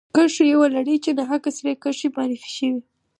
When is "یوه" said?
0.53-0.67